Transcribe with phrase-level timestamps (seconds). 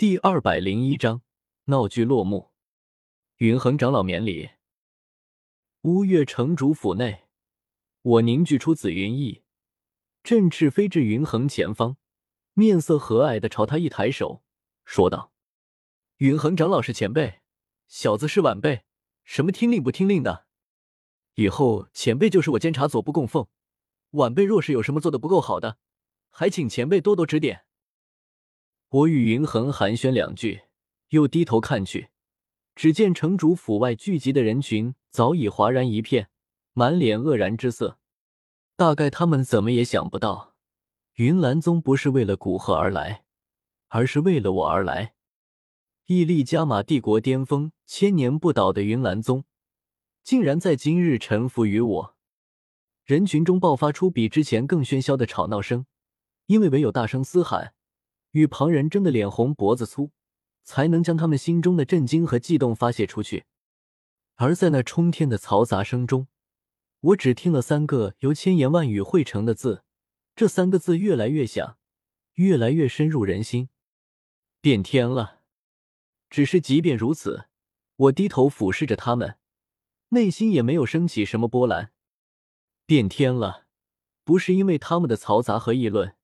[0.00, 1.20] 第二百零一章
[1.66, 2.52] 闹剧落幕。
[3.36, 4.48] 云恒长老免礼，
[5.82, 7.24] 乌月城主府内，
[8.00, 9.42] 我凝聚出紫云翼，
[10.22, 11.98] 振翅飞至云恒前方，
[12.54, 14.42] 面色和蔼的朝他一抬手，
[14.86, 15.34] 说道
[16.16, 17.40] ：“云恒长老是前辈，
[17.86, 18.84] 小子是晚辈，
[19.22, 20.46] 什么听令不听令的？
[21.34, 23.46] 以后前辈就是我监察左部供奉，
[24.12, 25.76] 晚辈若是有什么做的不够好的，
[26.30, 27.66] 还请前辈多多指点。”
[28.90, 30.62] 我与云恒寒暄两句，
[31.10, 32.08] 又低头看去，
[32.74, 36.28] 只见城主府外聚集的人群早已哗然一片，
[36.72, 38.00] 满脸愕然之色。
[38.74, 40.56] 大概他们怎么也想不到，
[41.14, 43.22] 云岚宗不是为了古鹤而来，
[43.86, 45.14] 而是为了我而来。
[46.06, 49.44] 屹立加玛帝国巅峰、千年不倒的云岚宗，
[50.24, 52.16] 竟然在今日臣服于我。
[53.04, 55.86] 人群中爆发出比之前更喧嚣的吵闹声，
[56.46, 57.74] 因为唯有大声嘶喊。
[58.32, 60.12] 与旁人争得脸红脖子粗，
[60.62, 63.44] 才能将他们心中的震惊和悸动发泄出去。
[64.36, 66.28] 而在那冲天的嘈杂声中，
[67.00, 69.84] 我只听了三个由千言万语汇成的字，
[70.34, 71.78] 这三个字越来越响，
[72.34, 73.68] 越来越深入人心。
[74.60, 75.40] 变天了。
[76.30, 77.46] 只是即便如此，
[77.96, 79.38] 我低头俯视着他们，
[80.10, 81.92] 内心也没有升起什么波澜。
[82.86, 83.66] 变天了，
[84.22, 86.14] 不是因为他们的嘈杂和议论。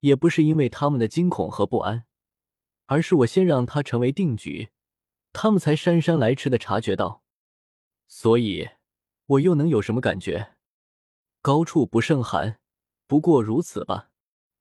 [0.00, 2.04] 也不是因为他们的惊恐和不安，
[2.86, 4.70] 而是我先让他成为定局，
[5.32, 7.22] 他们才姗姗来迟的察觉到。
[8.06, 8.68] 所以，
[9.26, 10.54] 我又能有什么感觉？
[11.42, 12.60] 高处不胜寒，
[13.06, 14.10] 不过如此吧。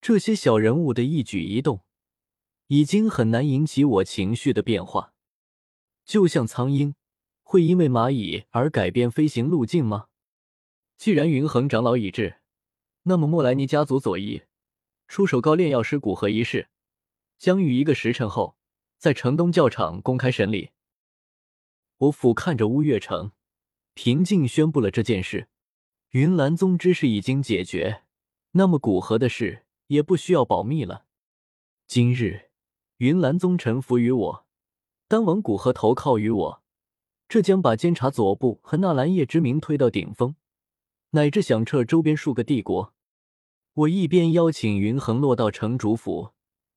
[0.00, 1.84] 这些小人物的一举一动，
[2.68, 5.14] 已经很难引起我情绪的变化。
[6.04, 6.94] 就像苍鹰
[7.42, 10.08] 会因为蚂蚁而改变飞行路径吗？
[10.96, 12.40] 既然云恒长老已至，
[13.04, 14.42] 那么莫莱尼家族左翼。
[15.10, 16.68] 出手高炼药师古河一事，
[17.36, 18.56] 将于一个时辰后
[18.96, 20.70] 在城东教场公开审理。
[21.98, 23.32] 我俯瞰着乌月城，
[23.94, 25.48] 平静宣布了这件事。
[26.10, 28.04] 云岚宗之事已经解决，
[28.52, 31.06] 那么古河的事也不需要保密了。
[31.88, 32.50] 今日
[32.98, 34.46] 云岚宗臣服于我，
[35.08, 36.62] 丹王古河投靠于我，
[37.28, 40.36] 这将把监察左部和纳兰叶之名推到顶峰，
[41.10, 42.94] 乃至响彻周边数个帝国。
[43.80, 46.32] 我一边邀请云恒落到城主府，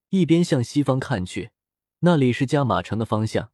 [0.10, 1.52] 一边向西方看去，
[2.00, 3.52] 那里是加马城的方向。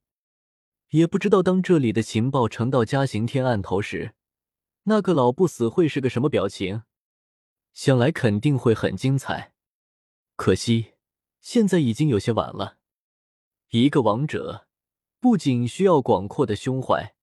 [0.89, 4.13] 也不知道当这里的情报呈到嘉行天案头时，
[4.83, 6.83] 那个老不死会是个什么表情。
[7.73, 9.53] 想来肯定会很精彩。
[10.35, 10.93] 可惜
[11.39, 12.77] 现在已经有些晚了。
[13.69, 14.67] 一个王者
[15.19, 17.15] 不仅需要广阔的胸怀，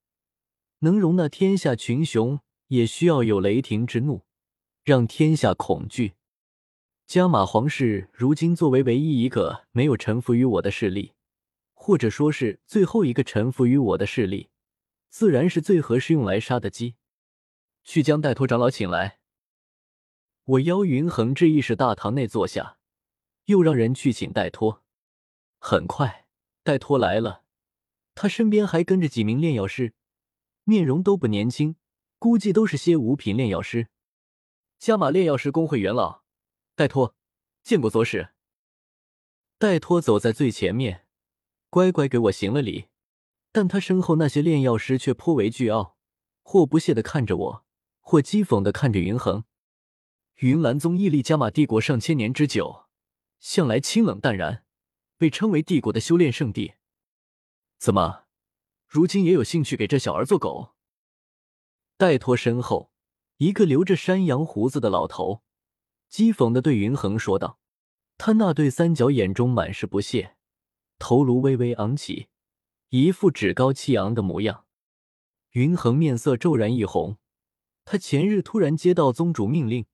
[0.81, 4.26] 能容纳天下群雄，也需要有雷霆之怒。
[4.87, 6.15] 让天下恐惧。
[7.09, 11.15] 加玛皇室如今作为唯一一个没有臣服于我的势力，
[11.75, 14.49] 或者说是最后一个臣服于我的势力，
[15.09, 16.95] 自然是最合适用来杀的鸡。
[17.83, 19.19] 去将戴托长老请来。
[20.45, 22.79] 我邀云恒至议事大堂内坐下，
[23.47, 24.85] 又让人去请戴托。
[25.59, 26.29] 很快，
[26.63, 27.43] 戴托来了，
[28.15, 29.95] 他身边还跟着几名炼药师，
[30.63, 31.75] 面容都不年轻，
[32.21, 33.89] 估计都是些五品炼药师。
[34.79, 36.23] 加玛炼药师工会元老
[36.75, 37.15] 戴托
[37.63, 38.31] 见过左使。
[39.59, 41.07] 戴托走在最前面，
[41.71, 42.89] 乖乖给我行了礼。
[43.51, 45.97] 但他身后那些炼药师却颇为倨傲，
[46.43, 47.67] 或不屑的看着我，
[48.01, 49.45] 或讥讽的看着云衡。
[50.41, 52.85] 云岚宗屹立加玛帝国上千年之久，
[53.41, 54.67] 向来清冷淡然，
[55.17, 56.75] 被称为帝国的修炼圣地。
[57.79, 58.27] 怎么，
[58.87, 60.75] 如今也有兴趣给这小儿做狗？
[61.97, 62.93] 戴托身后。
[63.39, 65.43] 一个留着山羊胡子的老头，
[66.11, 67.59] 讥讽的对云衡说道
[68.17, 70.37] ：“他那对三角眼中满是不屑，
[70.99, 72.29] 头颅微微昂起，
[72.89, 74.65] 一副趾高气昂的模样。”
[75.53, 77.19] 云衡面色骤然一红，
[77.85, 79.85] 他前日突然接到宗主命令，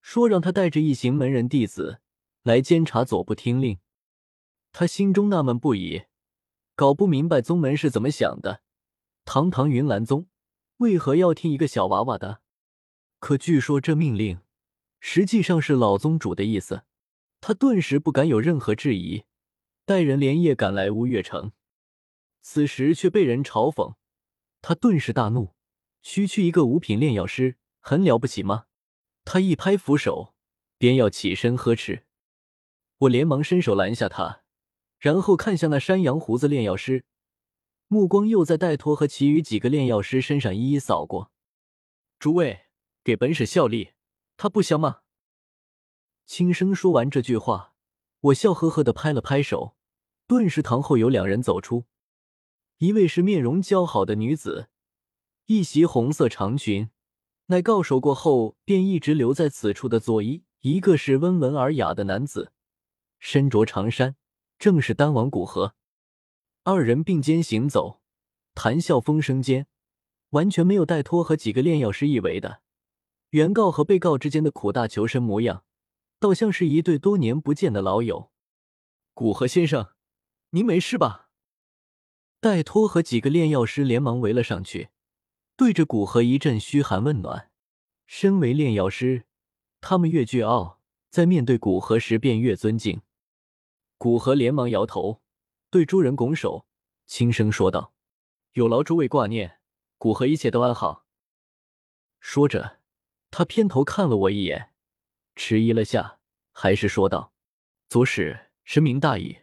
[0.00, 2.00] 说让他带着一行门人弟子
[2.42, 3.78] 来监察左部听令，
[4.70, 6.04] 他心中纳闷不已，
[6.74, 8.62] 搞不明白宗门是怎么想的，
[9.26, 10.26] 堂堂云岚宗
[10.78, 12.41] 为何要听一个小娃娃的？
[13.22, 14.40] 可据说这命令
[14.98, 16.82] 实际上是老宗主的意思，
[17.40, 19.22] 他顿时不敢有任何质疑，
[19.84, 21.52] 带人连夜赶来乌月城。
[22.40, 23.94] 此时却被人嘲讽，
[24.60, 25.54] 他顿时大怒：
[26.02, 28.64] 区区一个五品炼药师，很了不起吗？
[29.24, 30.34] 他一拍扶手，
[30.76, 32.02] 便要起身呵斥。
[32.98, 34.42] 我连忙伸手拦下他，
[34.98, 37.04] 然后看向那山羊胡子炼药师，
[37.86, 41.30] 目光又在戴托和其余几个炼药师身上一一扫过。
[42.18, 42.62] 诸位。
[43.04, 43.92] 给本使效力，
[44.36, 45.00] 他不香吗？
[46.24, 47.74] 轻声说完这句话，
[48.20, 49.76] 我笑呵呵的拍了拍手，
[50.28, 51.86] 顿时堂后有两人走出，
[52.78, 54.68] 一位是面容姣好的女子，
[55.46, 56.90] 一袭红色长裙，
[57.46, 62.52] 乃告手过后便一直留在此处的佐伊；一个是温文尔雅的男子，
[63.18, 64.14] 身着长衫，
[64.60, 65.74] 正是丹王古河。
[66.62, 68.00] 二人并肩行走，
[68.54, 69.66] 谈笑风生间，
[70.30, 72.62] 完全没有带托和几个炼药师以为的
[73.32, 75.64] 原告和被告之间的苦大仇深模样。
[76.18, 78.30] 倒像是一对多年不见的老友，
[79.12, 79.88] 古河先生，
[80.50, 81.30] 您没事吧？
[82.38, 84.90] 戴托和几个炼药师连忙围了上去，
[85.56, 87.50] 对着古河一阵嘘寒问暖。
[88.06, 89.24] 身为炼药师，
[89.80, 90.78] 他们越倨傲，
[91.10, 93.00] 在面对古河时便越尊敬。
[93.98, 95.22] 古河连忙摇头，
[95.70, 96.66] 对诸人拱手，
[97.06, 97.94] 轻声说道
[98.54, 99.58] ：“有劳诸位挂念，
[99.98, 101.06] 古河一切都安好。”
[102.20, 102.78] 说着，
[103.32, 104.74] 他偏头看了我一眼。
[105.34, 106.20] 迟疑了下，
[106.52, 107.32] 还是说道
[107.88, 109.38] ：“左使深明大义，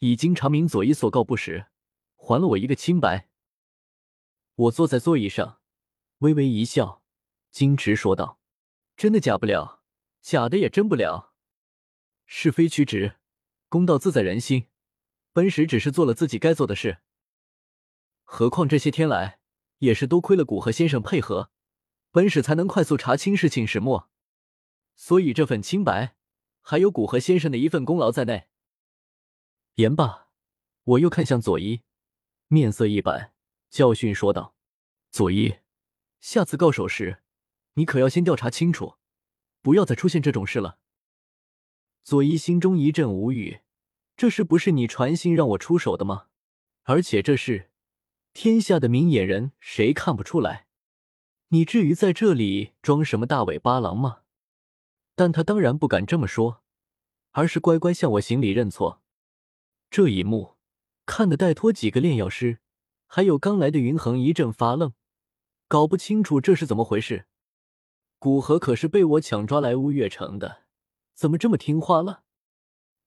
[0.00, 1.66] 已经查明左一所告不实，
[2.14, 3.30] 还了我一个清白。”
[4.54, 5.58] 我坐在座椅上，
[6.18, 7.02] 微微一笑，
[7.50, 8.38] 矜持说道
[8.94, 9.82] ：“真的假不了，
[10.20, 11.32] 假的也真不了。
[12.26, 13.16] 是非曲直，
[13.70, 14.68] 公道自在人心。
[15.32, 16.98] 本使只是做了自己该做的事，
[18.22, 19.40] 何况这些天来
[19.78, 21.50] 也是多亏了古河先生配合，
[22.14, 24.08] 本使才能快速查清事情始末。”
[24.94, 26.14] 所以这份清白，
[26.60, 28.46] 还有古河先生的一份功劳在内。
[29.74, 30.28] 言罢，
[30.84, 31.82] 我又看向佐伊，
[32.46, 33.32] 面色一板，
[33.68, 34.54] 教训说道
[35.10, 35.56] ：“佐伊，
[36.20, 37.24] 下次告手时，
[37.72, 38.94] 你可要先调查清楚，
[39.60, 40.78] 不要再出现这种事了。”
[42.04, 43.62] 佐伊心中一阵无语，
[44.16, 46.28] 这事不是你传信让我出手的吗？
[46.84, 47.72] 而且这事，
[48.32, 50.63] 天下的明眼人谁看不出来？
[51.54, 54.22] 你至于在这里装什么大尾巴狼吗？
[55.14, 56.64] 但他当然不敢这么说，
[57.30, 59.00] 而是乖乖向我行礼认错。
[59.88, 60.56] 这一幕
[61.06, 62.58] 看得戴托几个炼药师，
[63.06, 64.94] 还有刚来的云恒一阵发愣，
[65.68, 67.26] 搞不清楚这是怎么回事。
[68.18, 70.64] 古河可是被我抢抓来乌月城的，
[71.14, 72.24] 怎么这么听话了？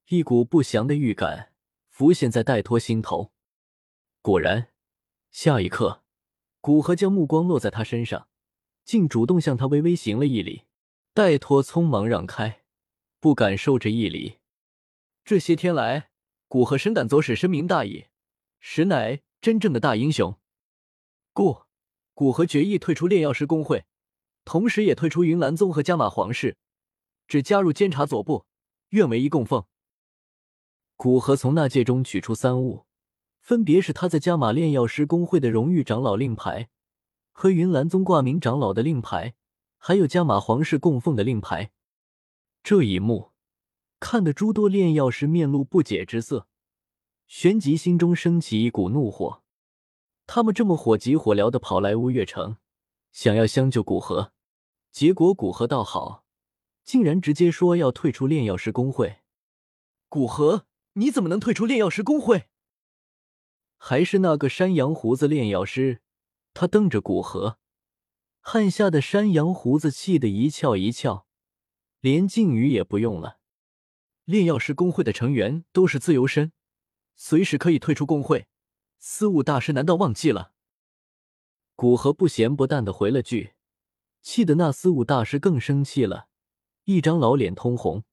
[0.08, 1.52] 一股不祥的预感
[1.90, 3.34] 浮现在戴托心头。
[4.22, 4.70] 果然，
[5.32, 6.06] 下一刻，
[6.62, 8.30] 古河将目光落在他身上，
[8.88, 10.64] 竟主动向他微微行了一礼。
[11.14, 12.64] 戴托匆忙让开，
[13.20, 14.38] 不敢受这一礼。
[15.26, 16.10] 这些天来，
[16.48, 18.06] 古河深感左使深明大义，
[18.62, 20.40] 实乃真正的大英雄。
[21.34, 21.64] 故
[22.14, 23.84] 古河决意退出炼药师公会，
[24.46, 26.56] 同时也退出云岚宗和加玛皇室，
[27.28, 28.46] 只加入监察左部，
[28.92, 29.66] 愿为一供奉。
[30.96, 32.86] 古河从纳戒中取出三物，
[33.42, 36.70] 分别是他在加玛炼药师公会的荣誉长老令牌
[37.40, 39.36] 和云岚宗挂名长老的令牌。
[39.78, 41.72] 还有加玛皇室供奉的令牌，
[42.64, 43.32] 这一幕
[44.00, 46.48] 看得诸多炼药师面露不解之色，
[47.28, 49.44] 旋即心中升起一股怒火。
[50.26, 52.58] 他们这么火急火燎的跑来乌月城，
[53.12, 54.34] 想要相救古河，
[54.92, 56.26] 结果古河倒好，
[56.84, 59.20] 竟然直接说要退出炼药师公会。
[60.10, 62.48] 古河，你怎么能退出炼药师公会？
[63.78, 66.02] 还是那个山羊胡子炼药师，
[66.60, 67.60] 他瞪着古河。
[68.40, 71.28] 汗下的山羊胡子气得一翘一翘，
[72.00, 73.38] 连敬语也不用了。
[74.26, 76.52] 炼药师工会的成员都是自由身，
[77.16, 78.48] 随时可以退出工会。
[78.98, 80.52] 司务大师难道忘记了？
[81.76, 83.54] 古河不咸不淡的回了句，
[84.24, 86.28] 气得那司务大师更生气了，
[86.86, 88.04] 一张老脸通红。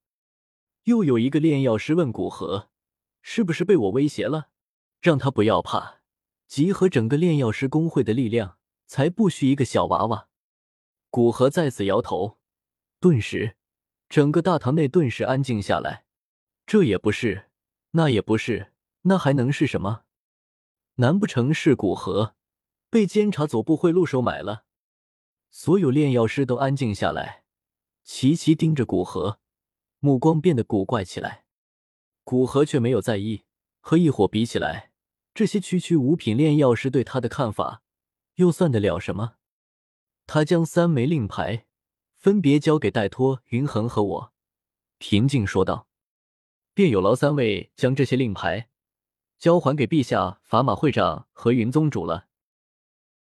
[0.82, 2.68] 又有一个炼药师问古河
[3.22, 4.50] ：“是不是被我威胁了？
[5.00, 6.02] 让他不要怕，
[6.54, 10.28] 集合整个炼药师公会的力量。”才不需一个小娃娃！
[11.10, 12.38] 古河再次摇头，
[13.00, 13.56] 顿时，
[14.08, 16.04] 整个大堂内顿时安静下来。
[16.66, 17.50] 这也不是，
[17.92, 20.04] 那也不是，那还能是什么？
[20.96, 22.36] 难不成是古河
[22.88, 24.64] 被监察总部贿赂收买了？
[25.50, 27.42] 所有炼药师都安静下来，
[28.04, 29.40] 齐齐盯着古河，
[29.98, 31.46] 目光变得古怪起来。
[32.22, 33.44] 古河却没有在意，
[33.80, 34.92] 和一伙比起来，
[35.34, 37.82] 这些区区五品炼药师对他的看法。
[38.36, 39.34] 又算得了什么？
[40.26, 41.66] 他将三枚令牌
[42.16, 44.32] 分别交给戴托、云恒和我，
[44.98, 45.86] 平静说道
[46.74, 48.70] ：“便有劳三位将这些令牌
[49.38, 52.26] 交还给陛下、法马会长和云宗主了。”